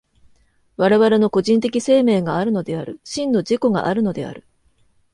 [0.77, 4.47] 我々の個人的生命があるのである、真の自己があるのである。